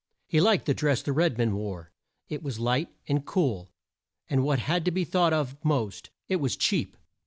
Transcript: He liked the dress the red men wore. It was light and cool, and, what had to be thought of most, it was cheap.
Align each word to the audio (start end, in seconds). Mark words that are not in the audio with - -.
He 0.25 0.41
liked 0.41 0.65
the 0.65 0.73
dress 0.73 1.03
the 1.03 1.11
red 1.13 1.37
men 1.37 1.53
wore. 1.55 1.91
It 2.27 2.41
was 2.41 2.57
light 2.59 2.89
and 3.07 3.23
cool, 3.23 3.69
and, 4.27 4.43
what 4.43 4.57
had 4.57 4.83
to 4.85 4.91
be 4.91 5.03
thought 5.03 5.31
of 5.31 5.63
most, 5.63 6.09
it 6.27 6.37
was 6.37 6.55
cheap. 6.57 6.97